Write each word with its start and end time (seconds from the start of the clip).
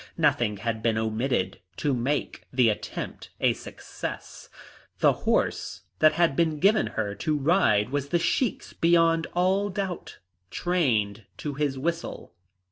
Nothing 0.17 0.57
had 0.57 0.81
been 0.81 0.97
omitted 0.97 1.59
to 1.77 1.93
make 1.93 2.45
the 2.51 2.69
attempt 2.69 3.29
a 3.39 3.53
success. 3.53 4.49
The 4.97 5.13
horse 5.29 5.81
that 5.99 6.13
had 6.13 6.35
been 6.35 6.57
given 6.57 6.87
her 6.97 7.13
to 7.13 7.37
ride 7.37 7.89
was 7.91 8.09
the 8.09 8.17
Sheik's 8.17 8.73
beyond 8.73 9.27
all 9.35 9.69
doubt, 9.69 10.17
trained 10.49 11.25
to 11.37 11.53
his 11.53 11.77
whistle. 11.77 12.33